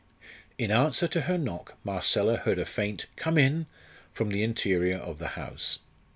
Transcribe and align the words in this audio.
In 0.57 0.71
answer 0.71 1.07
to 1.09 1.21
her 1.21 1.37
knock 1.37 1.77
Marcella 1.83 2.37
heard 2.37 2.57
a 2.57 2.65
faint 2.65 3.05
"Come 3.17 3.37
in" 3.37 3.67
from 4.11 4.31
the 4.31 4.41
interior 4.41 4.97
of 4.97 5.19
the 5.19 5.27
house. 5.37 5.77